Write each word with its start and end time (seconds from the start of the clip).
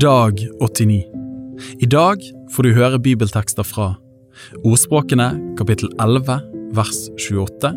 Dag 0.00 0.40
89 0.60 1.04
I 1.80 1.86
dag 1.88 2.20
får 2.52 2.66
du 2.66 2.74
høre 2.76 2.98
bibeltekster 3.00 3.64
fra 3.64 3.94
Ordspråkene 4.60 5.28
kapittel 5.56 5.88
11 6.02 6.34
vers 6.76 6.98
28 7.16 7.70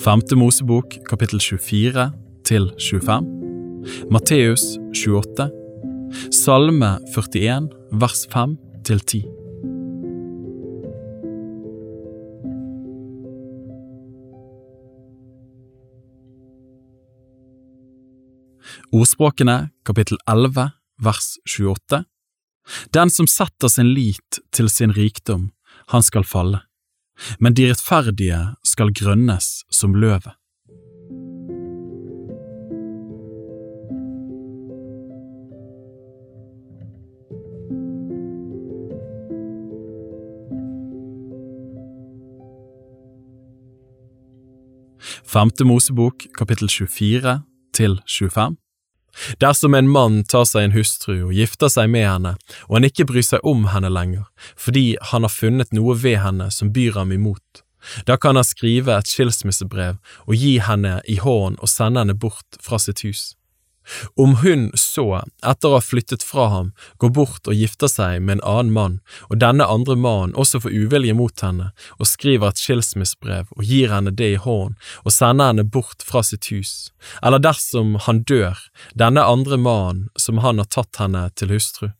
Femte 0.00 0.38
Mosebok 0.40 0.94
kapittel 1.04 1.42
24 1.44 2.06
til 2.48 2.70
25 2.80 3.28
Matteus 4.14 4.64
28 4.94 5.50
Salme 6.32 6.94
41 7.12 7.68
vers 7.92 8.24
5 8.32 8.54
til 8.88 9.04
10 9.04 9.20
Ordspråkene 18.94 19.58
kapittel 19.84 20.16
11 20.24 20.70
vers 21.00 21.38
28 21.46 22.04
Den 22.94 23.10
som 23.10 23.26
setter 23.28 23.68
sin 23.68 23.92
lit 23.92 24.40
til 24.54 24.70
sin 24.72 24.94
rikdom, 24.96 25.50
han 25.92 26.02
skal 26.02 26.24
falle, 26.24 26.62
men 27.38 27.54
de 27.54 27.68
rettferdige 27.68 28.40
skal 28.64 28.94
grønnes 28.94 29.64
som 29.70 29.94
løvet. 29.94 30.32
Femte 45.34 45.64
Mosebok 45.66 46.28
kapittel 46.38 46.70
24 46.70 47.40
til 47.74 47.98
25 48.06 48.63
Dersom 49.42 49.74
en 49.78 49.90
mann 49.90 50.22
tar 50.28 50.46
seg 50.48 50.68
en 50.68 50.76
hustru 50.76 51.16
og 51.28 51.34
gifter 51.36 51.70
seg 51.72 51.90
med 51.92 52.06
henne, 52.08 52.34
og 52.68 52.78
han 52.78 52.88
ikke 52.88 53.06
bryr 53.10 53.26
seg 53.26 53.44
om 53.46 53.68
henne 53.72 53.92
lenger, 53.92 54.24
fordi 54.56 54.96
han 55.12 55.26
har 55.26 55.32
funnet 55.32 55.74
noe 55.76 55.96
ved 55.98 56.18
henne 56.24 56.50
som 56.54 56.72
byr 56.74 56.98
ham 56.98 57.14
imot, 57.14 57.64
da 58.06 58.16
kan 58.16 58.36
han 58.36 58.46
skrive 58.46 58.96
et 58.96 59.10
skilsmissebrev 59.10 59.98
og 60.24 60.34
gi 60.38 60.56
henne 60.64 60.98
i 61.10 61.18
hånd 61.20 61.58
og 61.60 61.70
sende 61.70 62.04
henne 62.04 62.16
bort 62.16 62.60
fra 62.64 62.80
sitt 62.80 63.04
hus. 63.04 63.34
Om 64.16 64.36
hun 64.42 64.70
så, 64.78 65.22
etter 65.44 65.68
å 65.68 65.78
ha 65.78 65.82
flyttet 65.84 66.24
fra 66.24 66.48
ham, 66.52 66.70
går 67.02 67.12
bort 67.16 67.48
og 67.50 67.58
gifter 67.58 67.90
seg 67.90 68.22
med 68.22 68.38
en 68.38 68.44
annen 68.48 68.72
mann, 68.74 68.94
og 69.28 69.40
denne 69.42 69.66
andre 69.68 69.96
mannen 69.96 70.36
også 70.40 70.62
får 70.64 70.76
uvilje 70.84 71.16
mot 71.16 71.44
henne, 71.44 71.70
og 71.98 72.08
skriver 72.08 72.52
et 72.52 72.62
skilsmissbrev 72.62 73.52
og 73.56 73.64
gir 73.64 73.92
henne 73.92 74.14
det 74.14 74.30
i 74.34 74.40
hånd 74.40 74.78
og 75.04 75.12
sender 75.12 75.52
henne 75.52 75.66
bort 75.66 76.04
fra 76.06 76.22
sitt 76.24 76.48
hus, 76.52 76.92
eller 77.22 77.42
dersom 77.42 77.98
han 78.06 78.24
dør, 78.28 78.58
denne 78.94 79.24
andre 79.24 79.60
mannen 79.60 80.08
som 80.16 80.40
han 80.44 80.62
har 80.62 80.70
tatt 80.72 81.02
henne 81.02 81.28
til 81.36 81.52
hustru, 81.54 81.90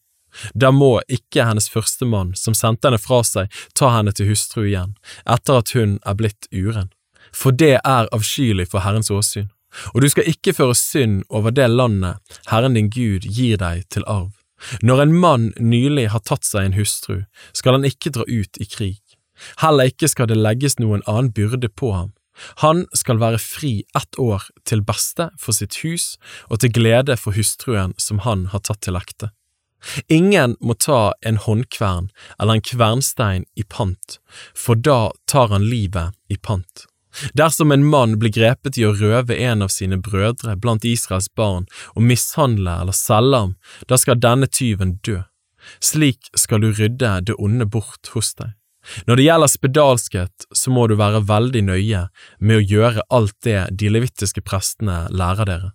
da 0.54 0.72
må 0.74 0.98
ikke 1.06 1.46
hennes 1.46 1.68
første 1.70 2.06
mann, 2.08 2.32
som 2.34 2.56
sendte 2.58 2.88
henne 2.88 2.98
fra 2.98 3.20
seg, 3.26 3.52
ta 3.78 3.92
henne 3.94 4.14
til 4.16 4.32
hustru 4.32 4.64
igjen, 4.64 4.96
etter 5.30 5.60
at 5.62 5.74
hun 5.76 5.98
er 6.02 6.18
blitt 6.18 6.48
uren, 6.50 6.90
for 7.34 7.54
det 7.54 7.76
er 7.80 8.10
avskyelig 8.14 8.70
for 8.72 8.84
Herrens 8.86 9.12
åsyn 9.14 9.50
og 9.92 10.02
du 10.02 10.08
skal 10.10 10.28
ikke 10.30 10.54
føre 10.56 10.76
synd 10.78 11.22
over 11.28 11.54
det 11.54 11.68
landet 11.70 12.38
Herren 12.50 12.78
din 12.78 12.90
Gud 12.92 13.26
gir 13.26 13.60
deg 13.60 13.84
til 13.90 14.06
arv. 14.06 14.32
Når 14.82 15.02
en 15.02 15.14
mann 15.20 15.46
nylig 15.60 16.08
har 16.14 16.22
tatt 16.24 16.46
seg 16.46 16.68
en 16.68 16.78
hustru, 16.78 17.24
skal 17.52 17.78
han 17.78 17.88
ikke 17.88 18.14
dra 18.14 18.24
ut 18.28 18.60
i 18.60 18.68
krig. 18.68 19.00
Heller 19.60 19.90
ikke 19.90 20.08
skal 20.08 20.30
det 20.30 20.38
legges 20.38 20.78
noen 20.78 21.02
annen 21.10 21.32
byrde 21.34 21.68
på 21.68 21.92
ham. 21.92 22.12
Han 22.64 22.84
skal 22.96 23.20
være 23.22 23.38
fri 23.38 23.84
ett 23.94 24.18
år 24.18 24.48
til 24.66 24.82
beste 24.82 25.28
for 25.38 25.54
sitt 25.54 25.78
hus 25.84 26.14
og 26.48 26.62
til 26.62 26.72
glede 26.74 27.16
for 27.20 27.36
hustruen 27.36 27.94
som 27.98 28.22
han 28.26 28.48
har 28.54 28.64
tatt 28.66 28.82
til 28.86 28.98
ekte. 28.98 29.30
Ingen 30.08 30.56
må 30.60 30.74
ta 30.80 31.12
en 31.26 31.36
håndkvern 31.36 32.08
eller 32.38 32.56
en 32.56 32.64
kvernstein 32.64 33.44
i 33.54 33.66
pant, 33.68 34.18
for 34.56 34.80
da 34.80 35.12
tar 35.30 35.52
han 35.52 35.66
livet 35.68 36.16
i 36.32 36.38
pant. 36.40 36.86
Dersom 37.34 37.72
en 37.72 37.84
mann 37.86 38.18
blir 38.18 38.32
grepet 38.34 38.78
i 38.78 38.86
å 38.86 38.94
røve 38.96 39.36
en 39.36 39.62
av 39.64 39.70
sine 39.72 40.00
brødre 40.02 40.56
blant 40.60 40.86
Israels 40.88 41.30
barn 41.36 41.68
og 41.94 42.02
mishandle 42.02 42.80
eller 42.82 42.96
selge 42.96 43.40
ham, 43.44 43.54
da 43.88 43.98
skal 44.00 44.20
denne 44.20 44.50
tyven 44.50 44.98
dø. 45.06 45.20
Slik 45.80 46.28
skal 46.36 46.60
du 46.60 46.72
rydde 46.72 47.14
det 47.28 47.38
onde 47.38 47.66
bort 47.66 48.12
hos 48.14 48.34
deg. 48.38 48.52
Når 49.08 49.16
det 49.16 49.24
gjelder 49.24 49.48
spedalskhet, 49.48 50.46
så 50.52 50.72
må 50.74 50.86
du 50.88 50.96
være 51.00 51.24
veldig 51.24 51.62
nøye 51.70 52.02
med 52.38 52.60
å 52.60 52.66
gjøre 52.74 53.06
alt 53.08 53.36
det 53.46 53.60
de 53.72 53.88
levittiske 53.88 54.44
prestene 54.44 55.06
lærer 55.08 55.48
dere. 55.48 55.70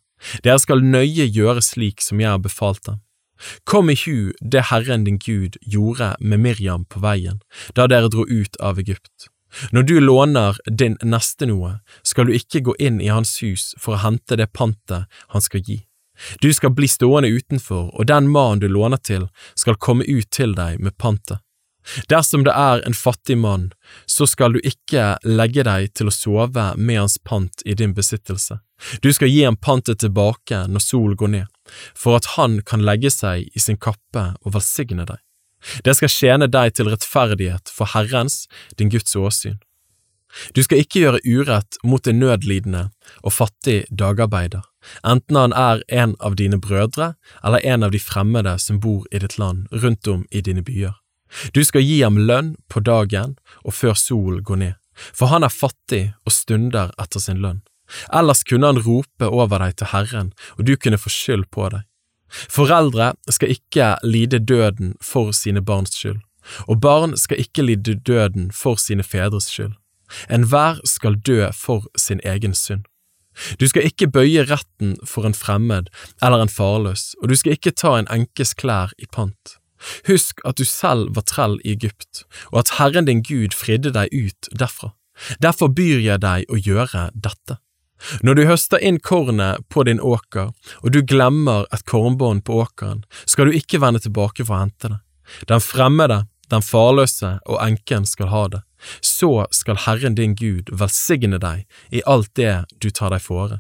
Dere 0.46 0.60
skal 0.62 0.84
nøye 0.86 1.26
gjøre 1.26 1.64
slik 1.66 2.04
som 2.06 2.22
jeg 2.22 2.30
har 2.30 2.44
befalt 2.44 2.84
dem. 2.86 3.02
Kom 3.64 3.90
i 3.90 3.96
hu 3.96 4.34
det 4.42 4.68
Herren 4.70 5.06
din 5.08 5.18
Gud 5.18 5.56
gjorde 5.62 6.16
med 6.20 6.44
Miriam 6.44 6.84
på 6.86 7.00
veien, 7.00 7.40
da 7.74 7.88
dere 7.88 8.12
dro 8.12 8.28
ut 8.28 8.60
av 8.60 8.82
Egypt. 8.84 9.30
Når 9.72 9.84
du 9.90 10.00
låner 10.00 10.58
din 10.70 10.98
neste 11.04 11.48
noe, 11.50 11.80
skal 12.04 12.30
du 12.30 12.36
ikke 12.38 12.64
gå 12.70 12.76
inn 12.80 13.02
i 13.02 13.12
hans 13.12 13.40
hus 13.44 13.74
for 13.80 13.96
å 13.96 14.04
hente 14.04 14.38
det 14.40 14.52
pantet 14.54 15.10
han 15.34 15.46
skal 15.46 15.64
gi. 15.66 15.82
Du 16.44 16.52
skal 16.54 16.74
bli 16.76 16.88
stående 16.88 17.32
utenfor, 17.32 17.90
og 17.96 18.08
den 18.08 18.28
mannen 18.30 18.60
du 18.60 18.68
låner 18.68 19.00
til, 19.00 19.30
skal 19.56 19.80
komme 19.80 20.04
ut 20.04 20.28
til 20.36 20.56
deg 20.58 20.82
med 20.84 20.98
pantet. 20.98 21.40
Dersom 22.12 22.44
det 22.46 22.54
er 22.54 22.84
en 22.86 22.94
fattig 22.94 23.38
mann, 23.40 23.70
så 24.06 24.28
skal 24.28 24.54
du 24.54 24.60
ikke 24.62 25.16
legge 25.26 25.64
deg 25.66 25.94
til 25.96 26.12
å 26.12 26.14
sove 26.14 26.66
med 26.76 27.00
hans 27.00 27.18
pant 27.24 27.64
i 27.66 27.74
din 27.74 27.96
besittelse. 27.98 28.60
Du 29.02 29.10
skal 29.16 29.32
gi 29.32 29.44
ham 29.44 29.58
pantet 29.58 30.04
tilbake 30.04 30.66
når 30.70 30.84
solen 30.84 31.18
går 31.20 31.34
ned, 31.34 31.48
for 31.96 32.20
at 32.20 32.36
han 32.36 32.60
kan 32.68 32.86
legge 32.86 33.12
seg 33.14 33.48
i 33.48 33.64
sin 33.64 33.80
kappe 33.80 34.34
og 34.44 34.54
velsigne 34.56 35.08
deg. 35.08 35.24
Det 35.84 35.96
skal 35.98 36.12
tjene 36.14 36.48
deg 36.48 36.76
til 36.78 36.90
rettferdighet 36.92 37.72
for 37.74 37.92
Herrens, 37.94 38.48
din 38.78 38.92
Guds 38.94 39.16
åsyn. 39.16 39.60
Du 40.54 40.62
skal 40.64 40.84
ikke 40.84 41.02
gjøre 41.02 41.22
urett 41.26 41.80
mot 41.84 42.06
en 42.08 42.20
nødlidende 42.22 42.90
og 43.24 43.34
fattig 43.34 43.80
dagarbeider, 43.90 44.62
enten 45.02 45.40
han 45.40 45.56
er 45.58 45.82
en 45.90 46.14
av 46.22 46.38
dine 46.38 46.60
brødre 46.62 47.16
eller 47.44 47.66
en 47.66 47.88
av 47.88 47.96
de 47.96 48.02
fremmede 48.02 48.54
som 48.62 48.80
bor 48.80 49.08
i 49.12 49.22
ditt 49.24 49.40
land, 49.42 49.66
rundt 49.72 50.08
om 50.08 50.26
i 50.30 50.44
dine 50.46 50.62
byer. 50.62 50.94
Du 51.54 51.64
skal 51.66 51.86
gi 51.86 52.02
ham 52.02 52.18
lønn 52.30 52.56
på 52.70 52.82
dagen 52.86 53.38
og 53.64 53.74
før 53.74 53.98
solen 53.98 54.46
går 54.46 54.62
ned, 54.62 54.78
for 54.94 55.34
han 55.34 55.46
er 55.46 55.54
fattig 55.54 56.04
og 56.26 56.34
stunder 56.34 56.94
etter 57.02 57.22
sin 57.24 57.42
lønn. 57.42 57.62
Ellers 58.14 58.44
kunne 58.46 58.70
han 58.70 58.82
rope 58.86 59.26
over 59.26 59.62
deg 59.64 59.80
til 59.82 59.90
Herren, 59.94 60.34
og 60.58 60.66
du 60.70 60.76
kunne 60.78 61.02
få 61.02 61.10
skyld 61.10 61.50
på 61.54 61.72
deg. 61.74 61.89
Foreldre 62.30 63.14
skal 63.30 63.54
ikke 63.56 63.96
lide 64.04 64.40
døden 64.40 64.96
for 65.02 65.32
sine 65.32 65.62
barns 65.66 65.96
skyld, 65.98 66.22
og 66.68 66.82
barn 66.82 67.18
skal 67.18 67.40
ikke 67.42 67.66
lide 67.66 67.96
døden 67.96 68.52
for 68.52 68.80
sine 68.82 69.04
fedres 69.04 69.50
skyld. 69.54 69.74
Enhver 70.30 70.80
skal 70.86 71.20
dø 71.28 71.50
for 71.54 71.86
sin 71.98 72.22
egen 72.26 72.54
synd. 72.54 72.86
Du 73.60 73.68
skal 73.70 73.86
ikke 73.88 74.10
bøye 74.12 74.44
retten 74.50 74.98
for 75.08 75.28
en 75.28 75.38
fremmed 75.38 75.88
eller 76.22 76.42
en 76.42 76.52
farløs, 76.52 77.14
og 77.22 77.30
du 77.30 77.36
skal 77.40 77.56
ikke 77.56 77.72
ta 77.72 77.96
en 78.00 78.10
enkes 78.12 78.54
klær 78.58 78.92
i 79.00 79.08
pant. 79.12 79.60
Husk 80.10 80.42
at 80.46 80.60
du 80.60 80.66
selv 80.68 81.14
var 81.16 81.24
trell 81.30 81.60
i 81.64 81.72
Egypt, 81.78 82.26
og 82.52 82.64
at 82.66 82.76
Herren 82.80 83.08
din 83.08 83.24
Gud 83.24 83.56
fridde 83.56 83.94
deg 83.96 84.12
ut 84.12 84.52
derfra. 84.52 84.94
Derfor 85.44 85.72
byr 85.76 86.00
jeg 86.04 86.24
deg 86.24 86.52
å 86.52 86.60
gjøre 86.60 87.10
dette. 87.14 87.60
Når 88.24 88.36
du 88.36 88.46
høster 88.48 88.82
inn 88.84 89.00
kornet 89.04 89.64
på 89.70 89.84
din 89.88 90.00
åker, 90.00 90.54
og 90.82 90.92
du 90.96 91.02
glemmer 91.04 91.68
et 91.74 91.84
kornbånd 91.90 92.46
på 92.48 92.62
åkeren, 92.64 93.04
skal 93.26 93.50
du 93.50 93.58
ikke 93.58 93.82
vende 93.84 94.02
tilbake 94.04 94.46
for 94.46 94.56
å 94.56 94.64
hente 94.64 94.94
det. 94.94 95.00
Den 95.52 95.62
fremmede, 95.62 96.24
den 96.50 96.66
farløse 96.66 97.38
og 97.46 97.60
enken 97.62 98.08
skal 98.10 98.32
ha 98.34 98.44
det. 98.56 98.62
Så 99.04 99.46
skal 99.52 99.82
Herren 99.86 100.16
din 100.16 100.36
Gud 100.40 100.72
velsigne 100.72 101.40
deg 101.42 101.66
i 101.92 102.02
alt 102.08 102.32
det 102.40 102.64
du 102.80 102.90
tar 102.90 103.14
deg 103.14 103.22
fore. 103.22 103.60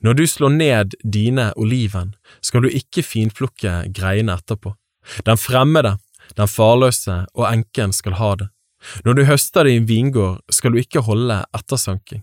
Når 0.00 0.14
du 0.14 0.24
slår 0.30 0.54
ned 0.54 0.94
dine 1.02 1.50
oliven, 1.58 2.14
skal 2.40 2.62
du 2.62 2.70
ikke 2.70 3.02
finplukke 3.02 3.82
greiene 3.94 4.38
etterpå. 4.38 4.76
Den 5.26 5.40
fremmede, 5.40 5.96
den 6.38 6.48
farløse 6.48 7.24
og 7.34 7.48
enken 7.50 7.92
skal 7.92 8.16
ha 8.20 8.34
det. 8.38 8.48
Når 9.06 9.18
du 9.18 9.24
høster 9.26 9.66
din 9.66 9.86
vingård, 9.86 10.40
skal 10.50 10.74
du 10.74 10.80
ikke 10.82 11.02
holde 11.06 11.42
ettersanking. 11.54 12.22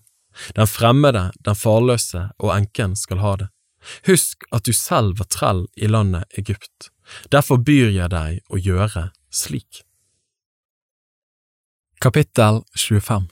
Den 0.55 0.69
fremmede, 0.69 1.29
den 1.45 1.57
farløse 1.57 2.29
og 2.39 2.53
enken 2.55 2.95
skal 2.99 3.23
ha 3.23 3.35
det. 3.43 3.49
Husk 4.07 4.43
at 4.51 4.67
du 4.67 4.73
selv 4.75 5.19
var 5.19 5.29
trell 5.31 5.65
i 5.75 5.87
landet 5.87 6.39
Egypt. 6.39 6.89
Derfor 7.31 7.61
byr 7.65 7.89
jeg 7.95 8.11
deg 8.13 8.41
å 8.49 8.59
gjøre 8.59 9.09
slik. 9.33 9.83
Kapittel 11.99 12.61
25 12.77 13.27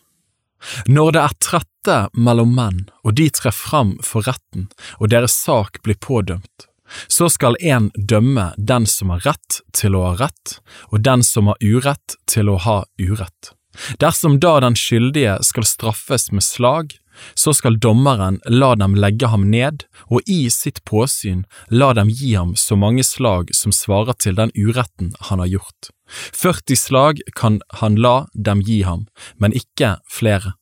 Når 0.92 1.12
det 1.16 1.22
er 1.24 1.36
trette 1.44 1.98
mellom 2.18 2.56
menn, 2.58 2.82
og 3.04 3.16
de 3.20 3.30
trer 3.32 3.56
fram 3.56 3.96
for 4.04 4.28
retten, 4.28 4.68
og 5.00 5.14
deres 5.14 5.38
sak 5.38 5.80
blir 5.86 6.00
pådømt, 6.04 6.68
så 7.08 7.30
skal 7.30 7.60
en 7.62 7.92
dømme 7.96 8.50
den 8.58 8.88
som 8.88 9.12
har 9.14 9.24
rett 9.28 9.62
til 9.76 9.96
å 9.96 10.04
ha 10.10 10.16
rett, 10.20 10.58
og 10.92 11.04
den 11.04 11.24
som 11.24 11.52
har 11.52 11.62
urett 11.64 12.18
til 12.28 12.50
å 12.52 12.58
ha 12.64 12.82
urett. 13.00 13.57
Dersom 14.02 14.40
da 14.40 14.60
den 14.64 14.76
skyldige 14.76 15.38
skal 15.46 15.68
straffes 15.68 16.32
med 16.32 16.44
slag, 16.44 16.98
Så 17.36 17.54
skal 17.54 17.80
dommeren 17.80 18.40
la 18.46 18.76
dem 18.76 18.96
legge 18.96 19.28
ham 19.28 19.48
ned, 19.52 19.86
og 20.10 20.22
i 20.30 20.50
sitt 20.54 20.84
påsyn 20.86 21.46
la 21.70 21.94
dem 21.98 22.10
gi 22.10 22.36
ham 22.36 22.56
så 22.56 22.78
mange 22.78 23.04
slag 23.04 23.54
som 23.56 23.74
svarer 23.76 24.18
til 24.22 24.38
den 24.38 24.52
uretten 24.56 25.14
han 25.30 25.40
har 25.40 25.52
gjort. 25.52 25.92
40 26.34 26.76
slag 26.78 27.22
kan 27.36 27.62
han 27.82 27.98
la 28.00 28.28
dem 28.34 28.62
gi 28.62 28.82
ham, 28.88 29.08
men 29.38 29.54
ikke 29.54 29.98
flere. 30.12 30.54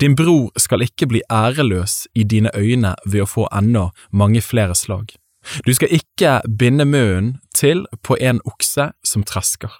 Din 0.00 0.14
bror 0.16 0.50
skal 0.56 0.86
ikke 0.86 1.08
bli 1.10 1.20
æreløs 1.30 2.06
i 2.14 2.24
dine 2.24 2.50
øyne 2.56 2.94
ved 3.04 3.26
å 3.26 3.28
få 3.28 3.48
enda 3.52 3.90
mange 4.10 4.40
flere 4.40 4.74
slag. 4.74 5.12
Du 5.66 5.74
skal 5.76 5.92
ikke 5.92 6.40
binde 6.58 6.86
munnen 6.88 7.36
til 7.54 7.84
på 8.02 8.16
en 8.20 8.40
okse 8.48 8.90
som 9.04 9.22
tresker. 9.22 9.70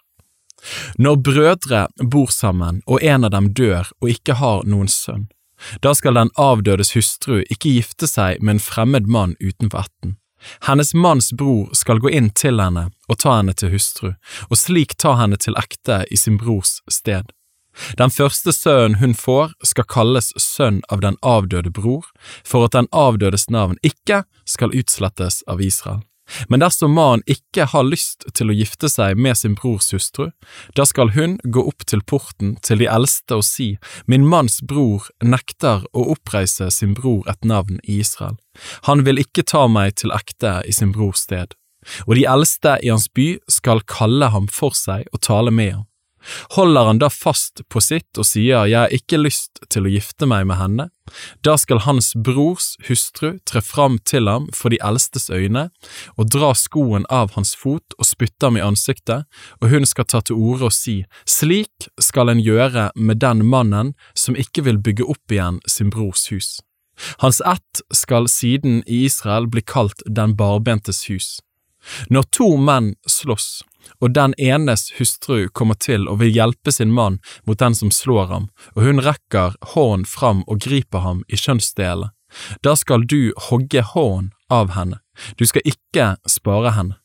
Når 0.98 1.16
brødre 1.28 1.86
bor 2.02 2.32
sammen 2.32 2.82
og 2.86 3.02
en 3.02 3.26
av 3.28 3.34
dem 3.34 3.50
dør 3.54 3.90
og 4.00 4.12
ikke 4.12 4.38
har 4.40 4.64
noen 4.68 4.88
sønn, 4.90 5.26
da 5.80 5.94
skal 5.96 6.18
den 6.18 6.30
avdødes 6.36 6.92
hustru 6.96 7.40
ikke 7.42 7.72
gifte 7.78 8.08
seg 8.10 8.42
med 8.42 8.56
en 8.56 8.62
fremmed 8.62 9.08
mann 9.08 9.36
utenfor 9.40 9.86
ætten. 9.86 10.16
Hennes 10.66 10.92
manns 10.94 11.32
bror 11.32 11.72
skal 11.74 11.98
gå 11.98 12.12
inn 12.12 12.28
til 12.36 12.60
henne 12.60 12.90
og 13.08 13.18
ta 13.22 13.38
henne 13.38 13.54
til 13.56 13.72
hustru, 13.72 14.12
og 14.50 14.60
slik 14.60 14.94
ta 15.00 15.16
henne 15.20 15.38
til 15.40 15.56
ekte 15.58 16.04
i 16.12 16.18
sin 16.20 16.36
brors 16.38 16.80
sted. 16.92 17.32
Den 18.00 18.12
første 18.12 18.52
sønnen 18.56 18.98
hun 19.00 19.14
får, 19.14 19.52
skal 19.64 19.88
kalles 19.88 20.32
sønn 20.40 20.80
av 20.92 21.02
den 21.04 21.18
avdøde 21.20 21.72
bror, 21.72 22.06
for 22.44 22.68
at 22.68 22.76
den 22.76 22.88
avdødes 22.92 23.50
navn 23.52 23.76
ikke 23.84 24.24
skal 24.48 24.72
utslettes 24.76 25.42
av 25.46 25.60
Israel. 25.60 26.04
Men 26.48 26.62
dersom 26.62 26.94
mannen 26.96 27.24
ikke 27.30 27.68
har 27.72 27.86
lyst 27.86 28.26
til 28.34 28.50
å 28.50 28.56
gifte 28.56 28.90
seg 28.90 29.18
med 29.18 29.38
sin 29.38 29.54
brors 29.58 29.92
hustru, 29.94 30.30
da 30.76 30.86
skal 30.88 31.12
hun 31.16 31.38
gå 31.44 31.62
opp 31.70 31.86
til 31.86 32.02
porten 32.02 32.56
til 32.66 32.82
de 32.82 32.90
eldste 32.90 33.38
og 33.40 33.46
si, 33.46 33.76
Min 34.06 34.26
manns 34.28 34.60
bror 34.62 35.06
nekter 35.22 35.86
å 35.92 36.08
oppreise 36.16 36.70
sin 36.70 36.94
bror 36.94 37.26
et 37.30 37.44
navn 37.44 37.80
i 37.84 38.00
Israel. 38.00 38.36
Han 38.88 39.04
vil 39.06 39.20
ikke 39.22 39.46
ta 39.46 39.66
meg 39.68 39.96
til 40.00 40.14
ekte 40.14 40.60
i 40.66 40.72
sin 40.72 40.92
brors 40.94 41.26
sted. 41.26 41.54
Og 42.06 42.16
de 42.18 42.26
eldste 42.26 42.78
i 42.82 42.90
hans 42.90 43.08
by 43.14 43.36
skal 43.50 43.84
kalle 43.86 44.30
ham 44.34 44.48
for 44.50 44.74
seg 44.74 45.06
og 45.12 45.22
tale 45.26 45.54
med 45.54 45.76
ham. 45.76 45.86
Holder 46.56 46.90
han 46.90 47.00
da 47.02 47.10
fast 47.12 47.62
på 47.72 47.80
sitt 47.84 48.18
og 48.18 48.26
sier 48.28 48.66
jeg 48.66 48.78
har 48.78 48.94
ikke 48.94 49.20
lyst 49.20 49.62
til 49.72 49.86
å 49.86 49.92
gifte 49.92 50.28
meg 50.28 50.46
med 50.50 50.60
henne, 50.60 50.88
da 51.46 51.54
skal 51.60 51.84
hans 51.84 52.12
brors 52.18 52.74
hustru 52.88 53.36
tre 53.46 53.62
fram 53.62 53.98
til 54.02 54.26
ham 54.30 54.48
for 54.54 54.74
de 54.74 54.80
eldstes 54.82 55.28
øyne 55.30 55.68
og 56.16 56.30
dra 56.34 56.52
skoen 56.58 57.06
av 57.12 57.36
hans 57.36 57.54
fot 57.58 57.96
og 57.98 58.08
spytte 58.08 58.48
ham 58.48 58.58
i 58.58 58.64
ansiktet, 58.64 59.26
og 59.62 59.70
hun 59.70 59.86
skal 59.86 60.08
ta 60.10 60.22
til 60.24 60.38
orde 60.38 60.70
og 60.70 60.74
si, 60.74 61.04
slik 61.28 61.88
skal 62.02 62.32
en 62.32 62.42
gjøre 62.42 62.90
med 62.96 63.22
den 63.22 63.44
mannen 63.46 63.94
som 64.18 64.38
ikke 64.38 64.66
vil 64.66 64.82
bygge 64.82 65.06
opp 65.06 65.32
igjen 65.32 65.62
sin 65.70 65.92
brors 65.94 66.26
hus. 66.32 66.56
Hans 67.20 67.42
ett 67.44 67.82
skal 67.94 68.28
siden 68.28 68.82
i 68.86 69.04
Israel 69.04 69.46
bli 69.52 69.62
kalt 69.62 70.02
den 70.06 70.36
barbentes 70.36 71.04
hus. 71.10 71.36
Når 72.10 72.24
to 72.34 72.48
menn 72.58 72.94
slåss, 73.06 73.62
og 74.00 74.14
den 74.14 74.34
enes 74.38 74.90
hustru 74.98 75.48
kommer 75.52 75.78
til 75.80 76.08
og 76.08 76.20
vil 76.22 76.34
hjelpe 76.34 76.72
sin 76.72 76.92
mann 76.92 77.18
mot 77.46 77.58
den 77.58 77.74
som 77.74 77.90
slår 77.90 78.26
ham, 78.32 78.50
og 78.74 78.82
hun 78.86 79.02
rekker 79.04 79.56
hånden 79.74 80.06
fram 80.06 80.44
og 80.46 80.60
griper 80.66 81.04
ham 81.06 81.24
i 81.28 81.36
kjønnsdelen. 81.36 82.10
da 82.62 82.76
skal 82.76 83.06
du 83.06 83.32
hogge 83.48 83.82
hånden 83.82 84.32
av 84.50 84.74
henne, 84.74 84.98
du 85.38 85.46
skal 85.46 85.62
ikke 85.64 86.16
spare 86.26 86.74
henne. 86.76 86.96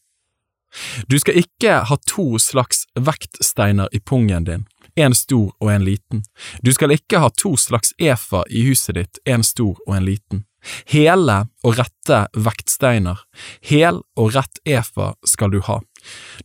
Du 1.07 1.19
skal 1.19 1.37
ikke 1.41 1.81
ha 1.87 1.97
to 2.07 2.37
slags 2.39 2.85
vektsteiner 2.95 3.89
i 3.91 3.99
pungen 3.99 4.45
din, 4.47 4.65
en 4.95 5.15
stor 5.15 5.51
og 5.59 5.71
en 5.71 5.85
liten. 5.85 6.23
Du 6.63 6.71
skal 6.73 6.95
ikke 6.95 7.19
ha 7.19 7.29
to 7.29 7.57
slags 7.59 7.93
efa 7.99 8.43
i 8.49 8.63
huset 8.69 8.95
ditt, 8.95 9.19
en 9.25 9.43
stor 9.43 9.75
og 9.87 9.95
en 9.97 10.07
liten. 10.07 10.45
Hele 10.85 11.45
og 11.65 11.77
rette 11.79 12.25
vektsteiner, 12.37 13.23
hel 13.65 14.03
og 14.15 14.35
rett 14.35 14.61
efa 14.65 15.13
skal 15.27 15.51
du 15.51 15.61
ha. 15.65 15.81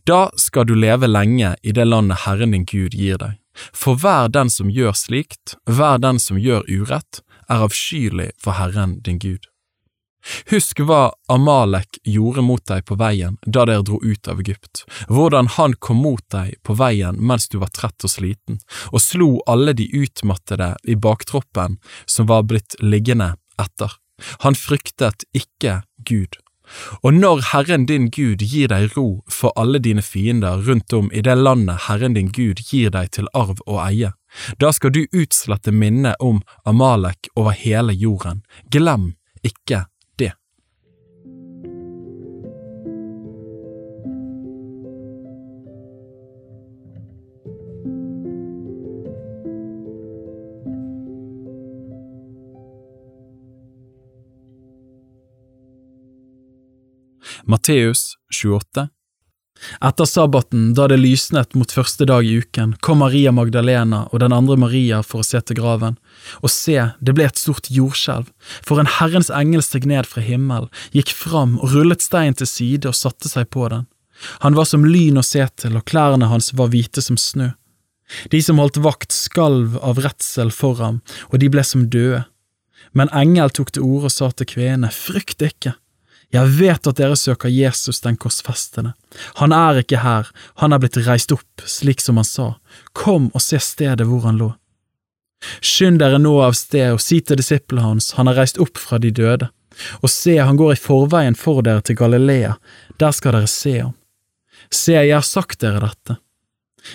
Da 0.09 0.27
skal 0.37 0.67
du 0.67 0.75
leve 0.75 1.07
lenge 1.07 1.55
i 1.63 1.73
det 1.75 1.85
landet 1.87 2.25
Herren 2.25 2.55
din 2.55 2.65
Gud 2.65 2.95
gir 2.95 3.19
deg. 3.21 3.37
For 3.73 3.97
hver 3.97 4.29
den 4.29 4.51
som 4.53 4.69
gjør 4.69 4.93
slikt, 4.93 5.57
hver 5.65 5.97
den 6.01 6.19
som 6.21 6.37
gjør 6.37 6.65
urett, 6.69 7.21
er 7.49 7.63
avskyelig 7.65 8.31
for 8.43 8.59
Herren 8.59 8.99
din 9.03 9.19
Gud. 9.19 9.47
Husk 10.51 10.81
hva 10.83 11.13
Amalek 11.31 11.99
gjorde 12.03 12.43
mot 12.43 12.63
deg 12.67 12.83
på 12.87 12.97
veien 12.99 13.37
da 13.45 13.65
dere 13.69 13.85
dro 13.85 13.99
ut 14.03 14.27
av 14.27 14.41
Egypt, 14.43 14.83
hvordan 15.07 15.47
han 15.55 15.75
kom 15.79 16.01
mot 16.03 16.23
deg 16.33 16.57
på 16.67 16.75
veien 16.77 17.19
mens 17.19 17.47
du 17.47 17.59
var 17.61 17.71
trett 17.75 18.03
og 18.03 18.11
sliten, 18.11 18.59
og 18.91 19.01
slo 19.03 19.29
alle 19.47 19.75
de 19.77 19.87
utmattede 19.93 20.73
i 20.83 20.97
baktroppen 20.99 21.79
som 22.05 22.27
var 22.27 22.43
blitt 22.49 22.75
liggende 22.83 23.35
etter. 23.61 23.93
Han 24.43 24.57
fryktet 24.57 25.27
ikke 25.37 25.81
Gud. 26.03 26.37
Og 27.03 27.13
når 27.13 27.43
Herren 27.51 27.85
din 27.89 28.09
Gud 28.13 28.43
gir 28.43 28.71
deg 28.71 28.95
ro 28.97 29.23
for 29.31 29.55
alle 29.55 29.79
dine 29.83 30.03
fiender 30.05 30.63
rundt 30.67 30.93
om 30.93 31.11
i 31.13 31.23
det 31.25 31.37
landet 31.37 31.87
Herren 31.87 32.17
din 32.17 32.31
Gud 32.33 32.63
gir 32.69 32.93
deg 32.93 33.11
til 33.15 33.29
arv 33.33 33.61
og 33.65 33.81
eie, 33.85 34.13
da 34.61 34.71
skal 34.75 34.93
du 34.93 35.05
utslette 35.15 35.71
minnet 35.71 36.19
om 36.19 36.41
Amalek 36.65 37.29
over 37.35 37.55
hele 37.55 37.95
jorden. 37.95 38.43
Glem 38.71 39.13
ikke 39.45 39.85
Matteus 57.45 58.15
28 58.33 58.87
Etter 59.81 60.05
sabbaten, 60.05 60.73
da 60.77 60.87
det 60.89 60.99
lysnet 61.01 61.55
mot 61.57 61.71
første 61.73 62.05
dag 62.05 62.25
i 62.25 62.37
uken, 62.41 62.75
kom 62.85 63.01
Maria 63.01 63.31
Magdalena 63.33 64.03
og 64.11 64.21
den 64.21 64.35
andre 64.35 64.57
Maria 64.59 65.01
for 65.05 65.23
å 65.23 65.27
se 65.27 65.41
til 65.41 65.57
graven. 65.59 65.97
Og 66.43 66.51
se, 66.53 66.77
det 67.01 67.15
ble 67.17 67.25
et 67.27 67.41
stort 67.41 67.69
jordskjelv, 67.73 68.29
for 68.65 68.81
en 68.81 68.91
Herrens 68.99 69.31
engel 69.33 69.63
steg 69.65 69.87
ned 69.89 70.05
fra 70.09 70.21
himmelen, 70.21 70.69
gikk 70.93 71.13
fram 71.13 71.57
og 71.57 71.73
rullet 71.73 72.05
steinen 72.05 72.37
til 72.37 72.49
side 72.49 72.89
og 72.89 72.97
satte 72.97 73.31
seg 73.31 73.49
på 73.53 73.67
den. 73.73 73.87
Han 74.45 74.57
var 74.57 74.65
som 74.69 74.85
lyn 74.85 75.19
å 75.19 75.25
se 75.25 75.43
til, 75.57 75.77
og 75.77 75.85
klærne 75.89 76.29
hans 76.31 76.53
var 76.57 76.71
hvite 76.73 77.03
som 77.05 77.19
snø. 77.21 77.51
De 78.31 78.39
som 78.41 78.61
holdt 78.61 78.79
vakt, 78.81 79.11
skalv 79.11 79.75
av 79.83 79.99
redsel 80.01 80.53
for 80.53 80.79
ham, 80.81 81.01
og 81.29 81.41
de 81.41 81.51
ble 81.51 81.63
som 81.65 81.89
døde. 81.91 82.23
Men 82.95 83.11
engel 83.13 83.51
tok 83.53 83.73
til 83.75 83.85
orde 83.85 84.09
og 84.09 84.13
sa 84.15 84.31
til 84.31 84.47
kvinnene, 84.49 84.89
frykt 84.93 85.43
ikke. 85.43 85.75
Jeg 86.35 86.51
vet 86.59 86.87
at 86.89 86.97
dere 86.99 87.15
søker 87.15 87.51
Jesus 87.51 88.01
den 88.03 88.17
korsfestede. 88.19 88.91
Han 89.39 89.53
er 89.55 89.79
ikke 89.81 90.01
her, 90.03 90.27
han 90.59 90.75
er 90.75 90.81
blitt 90.83 90.99
reist 91.07 91.31
opp, 91.31 91.63
slik 91.63 92.03
som 92.03 92.19
han 92.19 92.27
sa. 92.27 92.47
Kom 92.91 93.29
og 93.33 93.43
se 93.43 93.61
stedet 93.63 94.07
hvor 94.07 94.25
han 94.27 94.41
lå. 94.41 94.49
Skynd 95.61 96.01
dere 96.01 96.19
nå 96.19 96.33
av 96.43 96.57
sted 96.57 96.95
og 96.95 97.01
si 97.03 97.21
til 97.21 97.39
disiplene 97.39 97.85
hans, 97.85 98.11
han 98.17 98.27
er 98.27 98.41
reist 98.41 98.59
opp 98.59 98.79
fra 98.81 98.99
de 98.99 99.13
døde. 99.13 99.49
Og 100.01 100.09
se, 100.09 100.35
han 100.41 100.57
går 100.57 100.73
i 100.73 100.81
forveien 100.81 101.37
for 101.37 101.61
dere 101.63 101.83
til 101.85 101.99
Galilea, 101.99 102.55
der 102.99 103.13
skal 103.15 103.37
dere 103.37 103.51
se 103.51 103.77
ham. 103.79 103.93
Se, 104.73 104.97
jeg 104.97 105.13
har 105.13 105.23
sagt 105.25 105.61
dere 105.61 105.83
dette. 105.85 106.17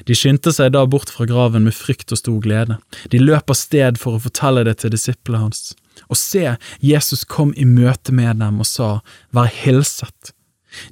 De 0.08 0.16
skyndte 0.16 0.52
seg 0.54 0.72
da 0.74 0.82
bort 0.88 1.12
fra 1.12 1.26
graven 1.28 1.66
med 1.68 1.76
frykt 1.76 2.12
og 2.12 2.20
stor 2.20 2.40
glede. 2.42 2.78
De 3.12 3.20
løp 3.20 3.52
av 3.52 3.58
sted 3.58 4.00
for 4.00 4.16
å 4.16 4.22
fortelle 4.24 4.64
det 4.68 4.78
til 4.82 4.92
disiplene 4.94 5.46
hans. 5.46 5.72
Og 6.08 6.18
se, 6.18 6.56
Jesus 6.80 7.24
kom 7.24 7.52
i 7.56 7.66
møte 7.68 8.12
med 8.12 8.40
dem 8.42 8.60
og 8.62 8.68
sa, 8.68 9.00
Vær 9.32 9.50
hilset. 9.50 10.32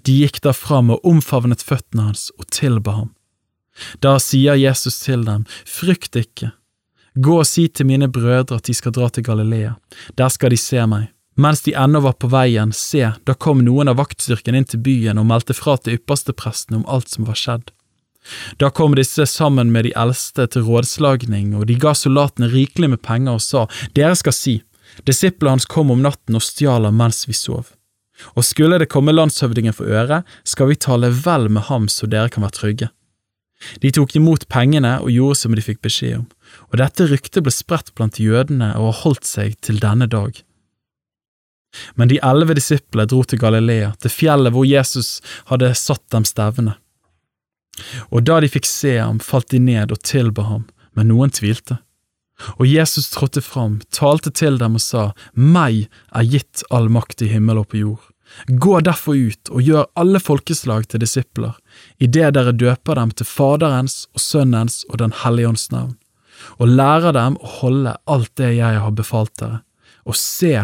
De 0.05 0.19
gikk 0.23 0.43
da 0.45 0.53
fram 0.53 0.93
og 0.93 1.05
omfavnet 1.07 1.65
føttene 1.65 2.11
hans 2.11 2.29
og 2.39 2.49
tilba 2.53 2.99
ham. 2.99 3.11
Da 4.05 4.19
sier 4.21 4.59
Jesus 4.61 5.01
til 5.01 5.25
dem, 5.25 5.47
Frykt 5.65 6.17
ikke. 6.21 6.53
Gå 7.15 7.41
og 7.41 7.49
si 7.49 7.67
til 7.69 7.89
mine 7.89 8.09
brødre 8.13 8.61
at 8.61 8.69
de 8.69 8.75
skal 8.77 8.95
dra 8.95 9.09
til 9.11 9.25
Galilea. 9.27 9.75
Der 10.17 10.29
skal 10.29 10.53
de 10.53 10.61
se 10.61 10.85
meg. 10.87 11.09
Mens 11.41 11.63
de 11.65 11.73
ennå 11.79 12.03
var 12.05 12.19
på 12.21 12.29
veien, 12.29 12.73
se, 12.77 13.13
da 13.25 13.35
kom 13.35 13.63
noen 13.65 13.89
av 13.89 13.97
vaktstyrken 14.01 14.57
inn 14.59 14.67
til 14.69 14.83
byen 14.85 15.19
og 15.19 15.29
meldte 15.31 15.57
fra 15.57 15.77
til 15.81 15.97
ypperstepresten 15.97 16.81
om 16.81 16.89
alt 16.91 17.09
som 17.09 17.29
var 17.29 17.39
skjedd. 17.39 17.71
Da 18.61 18.69
kom 18.71 18.95
disse 18.99 19.25
sammen 19.27 19.71
med 19.73 19.87
de 19.89 19.95
eldste 19.97 20.45
til 20.53 20.67
rådslagning, 20.67 21.55
og 21.57 21.67
de 21.71 21.79
ga 21.81 21.95
soldatene 21.97 22.51
rikelig 22.53 22.91
med 22.93 23.03
penger 23.07 23.39
og 23.39 23.45
sa, 23.45 23.65
Dere 23.97 24.19
skal 24.19 24.37
si, 24.37 24.59
Disiplene 25.07 25.57
hans 25.57 25.69
kom 25.71 25.93
om 25.93 26.03
natten 26.05 26.39
og 26.39 26.45
stjal 26.45 26.89
ham 26.89 26.99
mens 27.01 27.27
vi 27.29 27.37
sov. 27.37 27.73
Og 28.37 28.45
skulle 28.45 28.79
det 28.81 28.91
komme 28.93 29.15
landshøvdingen 29.15 29.75
for 29.77 29.89
øre, 29.89 30.23
skal 30.45 30.71
vi 30.71 30.77
tale 30.77 31.13
vel 31.25 31.49
med 31.49 31.69
ham 31.71 31.89
så 31.89 32.09
dere 32.11 32.33
kan 32.33 32.45
være 32.45 32.59
trygge. 32.59 32.91
De 33.81 33.91
tok 33.93 34.15
imot 34.17 34.47
pengene 34.49 34.97
og 35.05 35.13
gjorde 35.13 35.41
som 35.43 35.57
de 35.57 35.65
fikk 35.65 35.83
beskjed 35.85 36.23
om, 36.23 36.29
og 36.73 36.79
dette 36.81 37.09
ryktet 37.11 37.45
ble 37.45 37.53
spredt 37.53 37.93
blant 37.97 38.21
jødene 38.21 38.73
og 38.79 38.91
har 38.91 39.03
holdt 39.03 39.29
seg 39.29 39.59
til 39.65 39.81
denne 39.83 40.09
dag. 40.09 40.33
Men 41.95 42.11
de 42.11 42.19
elleve 42.27 42.57
disiplene 42.57 43.07
dro 43.09 43.23
til 43.23 43.39
Galilea, 43.39 43.93
til 44.01 44.11
fjellet 44.13 44.55
hvor 44.55 44.67
Jesus 44.67 45.21
hadde 45.53 45.75
satt 45.79 46.03
dem 46.11 46.27
stevne. 46.27 46.75
Og 48.11 48.25
da 48.27 48.41
de 48.43 48.51
fikk 48.51 48.67
se 48.67 48.97
ham, 48.99 49.21
falt 49.23 49.53
de 49.53 49.61
ned 49.63 49.93
og 49.95 50.03
tilba 50.03 50.49
ham, 50.49 50.67
men 50.97 51.13
noen 51.13 51.31
tvilte. 51.33 51.79
Og 52.59 52.67
Jesus 52.67 53.11
trådte 53.13 53.43
fram, 53.45 53.81
talte 53.91 54.31
til 54.31 54.59
dem 54.61 54.79
og 54.79 54.85
sa, 54.85 55.11
Meg 55.35 55.89
er 56.15 56.29
gitt 56.29 56.65
all 56.71 56.89
makt 56.93 57.23
i 57.23 57.31
himmel 57.33 57.63
og 57.63 57.71
på 57.73 57.83
jord. 57.83 58.07
Gå 58.47 58.81
derfor 58.87 59.19
ut 59.19 59.51
og 59.51 59.63
gjør 59.67 59.89
alle 59.99 60.21
folkeslag 60.23 60.87
til 60.89 61.03
disipler, 61.03 61.57
idet 61.99 62.35
dere 62.37 62.55
døper 62.55 63.01
dem 63.01 63.11
til 63.11 63.27
Faderens 63.27 64.05
og 64.15 64.23
Sønnens 64.23 64.85
og 64.89 65.01
Den 65.03 65.15
hellige 65.25 65.51
ånds 65.51 65.71
navn, 65.75 65.97
og 66.63 66.71
lærer 66.79 67.17
dem 67.17 67.39
å 67.41 67.55
holde 67.61 67.97
alt 68.07 68.31
det 68.39 68.55
jeg 68.55 68.83
har 68.85 68.95
befalt 68.95 69.35
dere. 69.43 69.63
Og 70.07 70.17
se, 70.17 70.55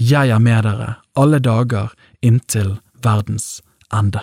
jeg 0.00 0.30
er 0.30 0.40
med 0.40 0.64
dere 0.64 0.94
alle 1.18 1.42
dager 1.42 1.90
inntil 2.24 2.78
verdens 3.04 3.58
ende. 3.92 4.22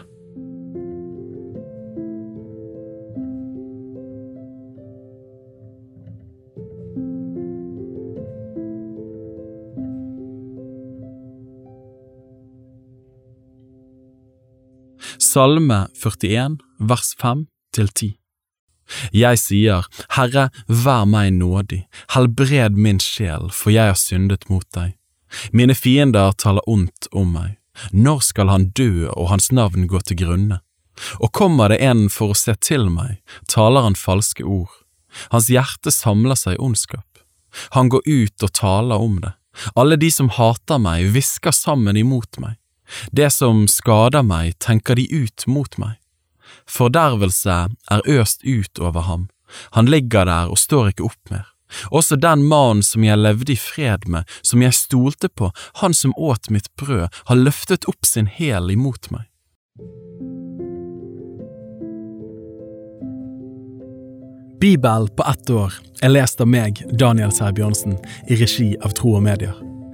Salme 15.38 15.88
41, 15.94 16.58
vers 16.80 17.16
5 17.22 17.44
til 17.76 17.90
10 17.90 18.08
Jeg 19.14 19.38
sier, 19.38 19.86
Herre, 20.16 20.48
vær 20.66 21.06
meg 21.06 21.36
nådig, 21.36 21.84
helbred 22.16 22.80
min 22.82 22.98
sjel, 22.98 23.52
for 23.54 23.70
jeg 23.70 23.92
har 23.92 24.00
syndet 24.02 24.48
mot 24.50 24.66
deg. 24.74 24.96
Mine 25.54 25.76
fiender 25.78 26.34
taler 26.42 26.66
ondt 26.66 27.12
om 27.14 27.36
meg. 27.38 27.54
Når 27.94 28.26
skal 28.32 28.50
han 28.50 28.68
dø 28.74 29.12
og 29.12 29.30
hans 29.36 29.52
navn 29.54 29.86
gå 29.86 30.02
til 30.10 30.24
grunne? 30.24 30.58
Og 31.22 31.30
kommer 31.38 31.70
det 31.70 31.84
en 31.86 32.08
for 32.10 32.34
å 32.34 32.42
se 32.42 32.58
til 32.58 32.90
meg, 32.90 33.22
taler 33.46 33.86
han 33.86 34.00
falske 34.08 34.42
ord. 34.42 34.74
Hans 35.30 35.54
hjerte 35.54 35.94
samler 35.94 36.40
seg 36.40 36.58
i 36.58 36.64
ondskap. 36.66 37.22
Han 37.78 37.94
går 37.94 38.10
ut 38.10 38.42
og 38.42 38.58
taler 38.58 39.06
om 39.06 39.22
det. 39.22 39.38
Alle 39.78 40.02
de 40.02 40.10
som 40.10 40.34
hater 40.34 40.82
meg, 40.82 41.12
hvisker 41.14 41.54
sammen 41.54 41.94
imot 41.94 42.42
meg. 42.42 42.58
Det 43.12 43.30
som 43.34 43.66
skader 43.72 44.24
meg, 44.24 44.58
tenker 44.64 44.96
de 44.96 45.08
ut 45.12 45.48
mot 45.48 45.78
meg. 45.82 45.98
Fordervelse 46.68 47.58
er 47.92 48.08
øst 48.08 48.44
ut 48.44 48.80
over 48.80 49.08
ham, 49.08 49.28
han 49.72 49.86
ligger 49.86 50.28
der 50.28 50.52
og 50.52 50.60
står 50.60 50.92
ikke 50.92 51.08
opp 51.08 51.32
mer. 51.32 51.46
Også 51.92 52.16
den 52.16 52.46
mannen 52.48 52.84
som 52.84 53.04
jeg 53.04 53.20
levde 53.20 53.52
i 53.52 53.60
fred 53.60 54.08
med, 54.08 54.24
som 54.42 54.64
jeg 54.64 54.76
stolte 54.76 55.28
på, 55.30 55.52
han 55.84 55.94
som 55.94 56.16
åt 56.16 56.50
mitt 56.50 56.70
brød, 56.80 57.08
har 57.28 57.42
løftet 57.42 57.88
opp 57.92 58.08
sin 58.08 58.28
hæl 58.28 58.72
imot 58.72 59.12
meg. 59.12 59.28
Bibel 64.58 65.10
på 65.14 65.24
ett 65.28 65.50
år 65.54 65.76
er 66.02 66.16
lest 66.16 66.42
av 66.42 66.50
meg, 66.50 66.82
Daniel 66.98 67.36
Sæbjørnsen, 67.36 68.00
i 68.32 68.40
regi 68.40 68.72
av 68.82 68.96
Tro 68.98 69.20
og 69.20 69.28
Medier. 69.28 69.67